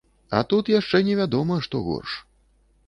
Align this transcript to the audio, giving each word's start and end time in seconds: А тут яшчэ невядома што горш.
А 0.37 0.39
тут 0.53 0.71
яшчэ 0.79 1.03
невядома 1.11 1.61
што 1.67 1.85
горш. 1.91 2.19